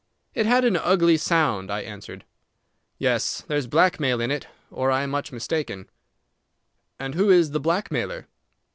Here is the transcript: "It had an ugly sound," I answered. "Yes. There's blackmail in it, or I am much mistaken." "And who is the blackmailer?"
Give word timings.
"It 0.33 0.47
had 0.47 0.65
an 0.65 0.77
ugly 0.77 1.15
sound," 1.15 1.69
I 1.69 1.81
answered. 1.81 2.25
"Yes. 2.97 3.43
There's 3.47 3.67
blackmail 3.67 4.19
in 4.19 4.31
it, 4.31 4.47
or 4.71 4.89
I 4.89 5.03
am 5.03 5.11
much 5.11 5.31
mistaken." 5.31 5.91
"And 6.99 7.13
who 7.13 7.29
is 7.29 7.51
the 7.51 7.59
blackmailer?" 7.59 8.27